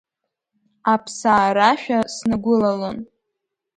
[0.93, 2.97] Аԥсаа рашәа снагәылалон.